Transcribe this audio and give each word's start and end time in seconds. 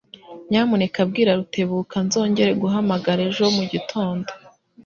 Nyamuneka 0.49 0.99
bwira 1.09 1.31
Rutebuka 1.39 1.95
nzongera 2.05 2.51
guhamagara 2.61 3.21
ejo 3.29 3.45
mugitondo. 3.55 4.29